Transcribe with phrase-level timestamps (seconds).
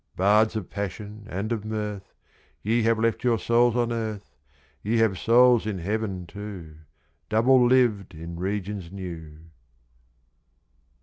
[0.15, 2.15] Bards of Passion and of Mirth,
[2.63, 4.35] Ye have left your souls on earth!
[4.81, 6.77] Ye have souls in heaven too,
[7.29, 9.51] Double lived in regions new!